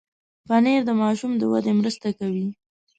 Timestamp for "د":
0.85-0.91, 1.37-1.43